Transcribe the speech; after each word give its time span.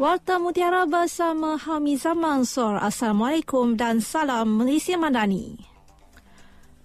Warta 0.00 0.40
Mutiara 0.40 0.88
bersama 0.88 1.60
Hamizah 1.60 2.16
Mansor. 2.16 2.80
Assalamualaikum 2.80 3.76
dan 3.76 4.00
salam 4.00 4.48
Malaysia 4.48 4.96
Madani. 4.96 5.60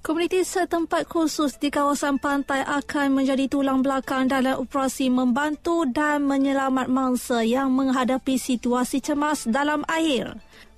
Komuniti 0.04 0.44
setempat 0.44 1.08
khusus 1.08 1.56
di 1.56 1.72
kawasan 1.72 2.20
pantai 2.20 2.68
akan 2.68 3.16
menjadi 3.16 3.48
tulang 3.48 3.80
belakang 3.80 4.28
dalam 4.28 4.60
operasi 4.60 5.08
membantu 5.08 5.88
dan 5.88 6.28
menyelamat 6.28 6.92
mangsa 6.92 7.40
yang 7.48 7.72
menghadapi 7.72 8.36
situasi 8.36 9.00
cemas 9.00 9.48
dalam 9.48 9.88
air. 9.88 10.36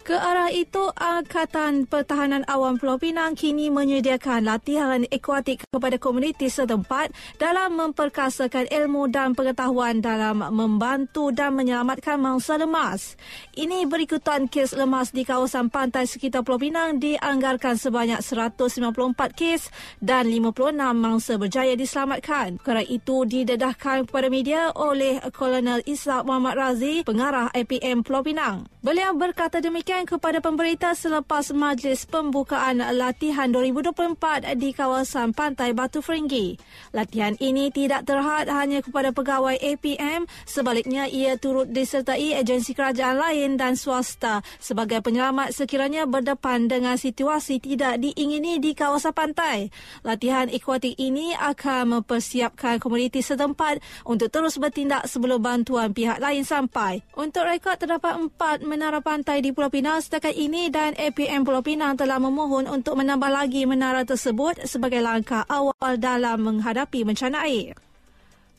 Ke 0.08 0.16
arah 0.16 0.48
itu, 0.48 0.88
Angkatan 0.96 1.84
Pertahanan 1.84 2.48
Awam 2.48 2.80
Pulau 2.80 2.96
Pinang 2.96 3.36
kini 3.36 3.68
menyediakan 3.68 4.48
latihan 4.48 5.04
akuatik 5.04 5.68
kepada 5.68 6.00
komuniti 6.00 6.48
setempat 6.48 7.12
dalam 7.36 7.76
memperkasakan 7.76 8.72
ilmu 8.72 9.12
dan 9.12 9.36
pengetahuan 9.36 10.00
dalam 10.00 10.48
membantu 10.56 11.36
dan 11.36 11.60
menyelamatkan 11.60 12.24
mangsa 12.24 12.56
lemas. 12.56 13.20
Ini 13.52 13.84
berikutan 13.84 14.48
kes 14.48 14.80
lemas 14.80 15.12
di 15.12 15.28
kawasan 15.28 15.68
pantai 15.68 16.08
sekitar 16.08 16.40
Pulau 16.48 16.64
Pinang 16.64 17.04
dianggarkan 17.04 17.76
sebanyak 17.76 18.24
194 18.24 18.88
kes 19.36 19.76
dan 20.00 20.32
56 20.32 20.72
mangsa 20.96 21.36
berjaya 21.36 21.76
diselamatkan. 21.76 22.64
Kerana 22.64 22.88
itu 22.88 23.28
didedahkan 23.28 24.08
kepada 24.08 24.32
media 24.32 24.72
oleh 24.72 25.20
Kolonel 25.36 25.84
Ishak 25.84 26.24
Muhammad 26.24 26.56
Razi, 26.56 27.04
pengarah 27.04 27.52
APM 27.52 28.08
Pulau 28.08 28.24
Pinang. 28.24 28.72
Beliau 28.88 29.12
berkata 29.20 29.60
demikian 29.60 30.08
kepada 30.08 30.40
pemberita 30.40 30.96
selepas 30.96 31.52
majlis 31.52 32.08
pembukaan 32.08 32.80
latihan 32.96 33.52
2024 33.52 34.56
di 34.56 34.72
kawasan 34.72 35.36
pantai 35.36 35.76
Batu 35.76 36.00
Feringgi. 36.00 36.56
Latihan 36.96 37.36
ini 37.44 37.68
tidak 37.68 38.08
terhad 38.08 38.48
hanya 38.48 38.80
kepada 38.80 39.12
pegawai 39.12 39.60
APM, 39.60 40.24
sebaliknya 40.48 41.04
ia 41.04 41.36
turut 41.36 41.68
disertai 41.68 42.40
agensi 42.40 42.72
kerajaan 42.72 43.20
lain 43.20 43.60
dan 43.60 43.76
swasta 43.76 44.40
sebagai 44.56 45.04
penyelamat 45.04 45.52
sekiranya 45.52 46.08
berdepan 46.08 46.72
dengan 46.72 46.96
situasi 46.96 47.60
tidak 47.60 48.00
diingini 48.00 48.56
di 48.56 48.72
kawasan 48.72 49.12
pantai. 49.12 49.68
Latihan 50.08 50.48
akuatik 50.48 50.96
ini 50.96 51.36
akan 51.36 52.00
mempersiapkan 52.00 52.80
komuniti 52.80 53.20
setempat 53.20 53.84
untuk 54.08 54.32
terus 54.32 54.56
bertindak 54.56 55.12
sebelum 55.12 55.44
bantuan 55.44 55.92
pihak 55.92 56.24
lain 56.24 56.48
sampai. 56.48 57.04
Untuk 57.20 57.44
rekod 57.44 57.76
terdapat 57.76 58.16
empat 58.16 58.77
menara 58.78 59.02
pantai 59.02 59.42
di 59.42 59.50
Pulau 59.50 59.74
Pinang 59.74 59.98
setakat 59.98 60.38
ini 60.38 60.70
dan 60.70 60.94
APM 60.94 61.42
Pulau 61.42 61.66
Pinang 61.66 61.98
telah 61.98 62.22
memohon 62.22 62.70
untuk 62.70 62.94
menambah 63.02 63.34
lagi 63.34 63.66
menara 63.66 64.06
tersebut 64.06 64.70
sebagai 64.70 65.02
langkah 65.02 65.42
awal 65.50 65.98
dalam 65.98 66.46
menghadapi 66.46 67.02
bencana 67.02 67.42
air. 67.50 67.74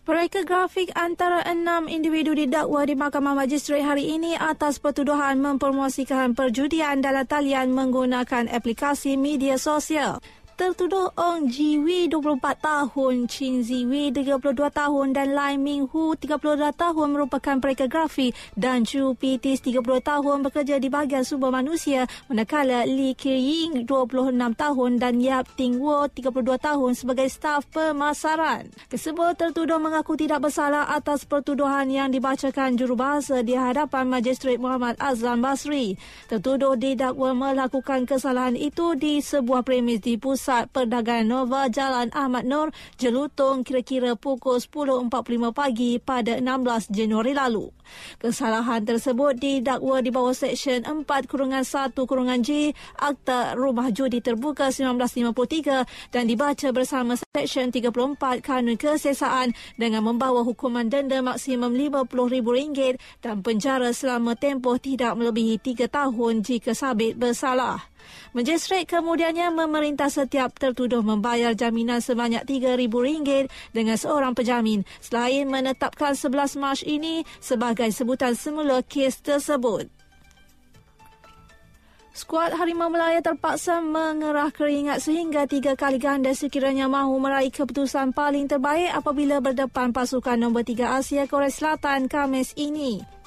Pereka 0.03 0.43
grafik 0.43 0.91
antara 0.99 1.47
enam 1.47 1.87
individu 1.87 2.35
didakwa 2.35 2.83
di 2.83 2.99
Mahkamah 2.99 3.47
Magistrate 3.47 3.87
hari 3.87 4.11
ini 4.11 4.35
atas 4.35 4.83
pertuduhan 4.83 5.39
mempromosikan 5.39 6.35
perjudian 6.35 6.99
dalam 6.99 7.23
talian 7.23 7.71
menggunakan 7.71 8.51
aplikasi 8.51 9.15
media 9.15 9.55
sosial 9.55 10.19
tertuduh 10.59 11.15
Ong 11.15 11.47
Jiwi 11.47 12.11
24 12.11 12.43
tahun, 12.59 13.31
Chin 13.31 13.63
Ziwi 13.63 14.11
32 14.11 14.59
tahun 14.75 15.15
dan 15.15 15.31
Lai 15.31 15.55
Ming 15.55 15.87
Hu 15.87 16.19
32 16.19 16.75
tahun 16.75 17.15
merupakan 17.15 17.63
pereka 17.63 17.87
grafi 17.87 18.35
dan 18.59 18.83
Chu 18.83 19.15
Pitis 19.15 19.63
30 19.63 19.87
tahun 20.03 20.43
bekerja 20.43 20.83
di 20.83 20.91
bahagian 20.91 21.23
sumber 21.23 21.55
manusia 21.55 22.11
manakala 22.27 22.83
Li 22.91 23.15
Kiying 23.15 23.87
26 23.87 24.35
tahun 24.59 24.91
dan 24.99 25.23
Yap 25.23 25.47
Ting 25.55 25.79
Wo 25.79 26.11
32 26.11 26.27
tahun 26.59 26.91
sebagai 26.99 27.31
staf 27.31 27.63
pemasaran. 27.71 28.67
Kesemua 28.91 29.39
tertuduh 29.39 29.79
mengaku 29.79 30.19
tidak 30.19 30.51
bersalah 30.51 30.91
atas 30.91 31.23
pertuduhan 31.23 31.87
yang 31.87 32.11
dibacakan 32.11 32.75
jurubahasa 32.75 33.47
di 33.47 33.55
hadapan 33.55 34.11
Magistrate 34.11 34.59
Muhammad 34.59 34.99
Azlan 34.99 35.39
Basri. 35.39 35.95
Tertuduh 36.27 36.75
didakwa 36.75 37.31
melakukan 37.31 38.11
kesalahan 38.11 38.59
itu 38.59 38.99
di 38.99 39.23
sebuah 39.23 39.63
premis 39.63 40.03
di 40.03 40.19
pusat 40.19 40.48
Pusat 40.49 40.73
Perdagangan 40.73 41.29
Nova 41.29 41.69
Jalan 41.69 42.09
Ahmad 42.17 42.49
Nur, 42.49 42.73
Jelutong 42.97 43.69
kira-kira 43.69 44.17
pukul 44.17 44.57
10.45 44.57 45.13
pagi 45.53 46.01
pada 46.01 46.41
16 46.41 46.89
Januari 46.89 47.37
lalu. 47.37 47.69
Kesalahan 48.17 48.81
tersebut 48.81 49.37
didakwa 49.37 50.01
di 50.01 50.09
bawah 50.09 50.33
Seksyen 50.33 50.89
4 50.89 51.05
kurungan 51.29 51.69
1 51.69 51.93
kurungan 51.93 52.41
G 52.41 52.73
Akta 52.97 53.61
Rumah 53.61 53.93
Judi 53.93 54.25
Terbuka 54.25 54.73
1953 54.73 56.17
dan 56.17 56.25
dibaca 56.25 56.69
bersama 56.73 57.21
Seksyen 57.21 57.69
34 57.69 58.41
Kanun 58.41 58.81
Kesesaan 58.81 59.53
dengan 59.77 60.01
membawa 60.01 60.49
hukuman 60.49 60.89
denda 60.89 61.21
maksimum 61.21 61.77
RM50,000 61.77 62.97
dan 63.21 63.45
penjara 63.45 63.93
selama 63.93 64.33
tempoh 64.33 64.81
tidak 64.81 65.13
melebihi 65.13 65.61
3 65.61 65.93
tahun 65.93 66.41
jika 66.41 66.73
sabit 66.73 67.21
bersalah. 67.21 67.85
Magistrate 68.37 68.85
kemudiannya 68.85 69.51
memerintah 69.55 70.13
setiap 70.13 70.53
tertuduh 70.57 71.01
membayar 71.01 71.57
jaminan 71.57 72.05
sebanyak 72.05 72.45
RM3,000 72.45 73.49
dengan 73.73 73.97
seorang 73.97 74.33
penjamin 74.37 74.85
selain 75.01 75.49
menetapkan 75.49 76.13
11 76.13 76.61
Mac 76.61 76.81
ini 76.85 77.25
sebagai 77.41 77.89
sebutan 77.91 78.37
semula 78.37 78.85
kes 78.85 79.25
tersebut. 79.25 79.89
Skuad 82.19 82.51
Harimau 82.51 82.91
Melaya 82.91 83.23
terpaksa 83.23 83.79
mengerah 83.79 84.51
keringat 84.51 85.07
sehingga 85.07 85.47
tiga 85.47 85.79
kali 85.79 86.03
ganda 86.03 86.35
sekiranya 86.35 86.91
mahu 86.91 87.15
meraih 87.23 87.55
keputusan 87.55 88.11
paling 88.11 88.51
terbaik 88.51 88.91
apabila 88.91 89.39
berdepan 89.39 89.95
pasukan 89.95 90.35
nombor 90.35 90.67
tiga 90.67 90.99
Asia 90.99 91.31
Korea 91.31 91.47
Selatan 91.47 92.11
Kamis 92.11 92.59
ini. 92.59 93.18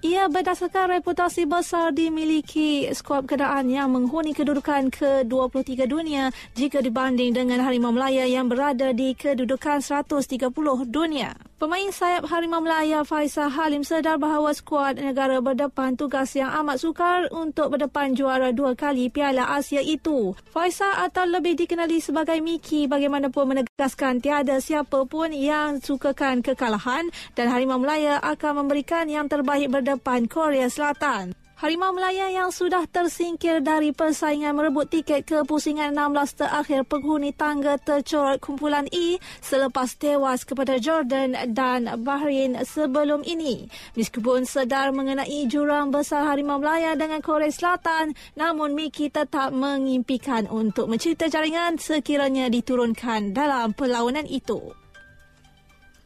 Ia 0.00 0.32
berdasarkan 0.32 0.96
reputasi 0.96 1.44
besar 1.44 1.92
dimiliki 1.92 2.88
skuad 2.88 3.28
kenderaan 3.28 3.68
yang 3.68 3.92
menghuni 3.92 4.32
kedudukan 4.32 4.88
ke-23 4.88 5.84
dunia 5.84 6.32
jika 6.56 6.80
dibanding 6.80 7.36
dengan 7.36 7.60
Harimau 7.60 7.92
Melaya 7.92 8.24
yang 8.24 8.48
berada 8.48 8.96
di 8.96 9.12
kedudukan 9.12 9.84
130 9.84 10.48
dunia. 10.88 11.49
Pemain 11.60 11.92
sayap 11.92 12.24
Harimau 12.24 12.64
Melaya 12.64 13.04
Faisal 13.04 13.52
Halim 13.52 13.84
sedar 13.84 14.16
bahawa 14.16 14.48
skuad 14.56 14.96
negara 14.96 15.44
berdepan 15.44 15.92
tugas 15.92 16.32
yang 16.32 16.48
amat 16.64 16.80
sukar 16.80 17.28
untuk 17.36 17.76
berdepan 17.76 18.16
juara 18.16 18.48
dua 18.48 18.72
kali 18.72 19.12
Piala 19.12 19.44
Asia 19.44 19.84
itu. 19.84 20.32
Faisal 20.56 20.88
atau 20.96 21.28
lebih 21.28 21.60
dikenali 21.60 22.00
sebagai 22.00 22.40
Miki 22.40 22.88
bagaimanapun 22.88 23.52
menegaskan 23.52 24.24
tiada 24.24 24.56
siapa 24.64 25.04
pun 25.04 25.36
yang 25.36 25.84
sukakan 25.84 26.40
kekalahan 26.40 27.12
dan 27.36 27.52
Harimau 27.52 27.76
Melaya 27.76 28.16
akan 28.24 28.64
memberikan 28.64 29.04
yang 29.12 29.28
terbaik 29.28 29.68
berdepan 29.68 30.00
depan 30.00 30.32
Korea 30.32 30.72
Selatan. 30.72 31.39
Harimau 31.60 31.92
Melaya 31.92 32.32
yang 32.32 32.48
sudah 32.48 32.88
tersingkir 32.88 33.60
dari 33.60 33.92
persaingan 33.92 34.56
merebut 34.56 34.88
tiket 34.88 35.28
ke 35.28 35.44
pusingan 35.44 35.92
16 35.92 36.40
terakhir 36.40 36.88
penghuni 36.88 37.36
tangga 37.36 37.76
tercorot 37.76 38.40
kumpulan 38.40 38.88
E 38.88 39.20
selepas 39.44 39.92
tewas 40.00 40.48
kepada 40.48 40.80
Jordan 40.80 41.36
dan 41.52 42.00
Bahrain 42.00 42.56
sebelum 42.64 43.20
ini. 43.28 43.68
Meskipun 43.92 44.48
sedar 44.48 44.88
mengenai 44.96 45.44
jurang 45.52 45.92
besar 45.92 46.32
Harimau 46.32 46.64
Melaya 46.64 46.96
dengan 46.96 47.20
Korea 47.20 47.52
Selatan, 47.52 48.16
namun 48.40 48.72
Miki 48.72 49.12
tetap 49.12 49.52
mengimpikan 49.52 50.48
untuk 50.48 50.88
mencipta 50.88 51.28
jaringan 51.28 51.76
sekiranya 51.76 52.48
diturunkan 52.48 53.36
dalam 53.36 53.76
perlawanan 53.76 54.24
itu. 54.24 54.79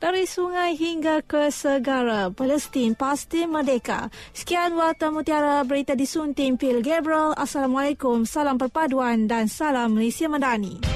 Dari 0.04 0.28
sungai 0.28 0.76
hingga 0.76 1.24
ke 1.24 1.48
segara, 1.48 2.28
Palestin 2.28 2.92
pasti 2.92 3.48
merdeka. 3.48 4.12
Sekian 4.36 4.76
Warta 4.76 5.08
Mutiara 5.08 5.64
berita 5.64 5.96
disunting 5.96 6.60
Pil 6.60 6.84
Gabriel. 6.84 7.32
Assalamualaikum, 7.32 8.28
salam 8.28 8.60
perpaduan 8.60 9.24
dan 9.24 9.48
salam 9.48 9.96
Malaysia 9.96 10.28
Madani. 10.28 10.93